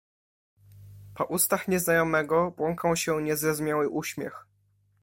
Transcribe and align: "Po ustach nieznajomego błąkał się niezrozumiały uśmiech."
"Po 1.15 1.23
ustach 1.25 1.67
nieznajomego 1.67 2.51
błąkał 2.51 2.95
się 2.95 3.21
niezrozumiały 3.21 3.89
uśmiech." 3.89 4.47